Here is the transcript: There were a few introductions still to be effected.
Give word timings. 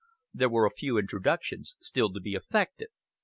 There 0.33 0.49
were 0.49 0.65
a 0.65 0.71
few 0.71 0.97
introductions 0.97 1.75
still 1.79 2.11
to 2.11 2.19
be 2.19 2.33
effected. 2.33 2.87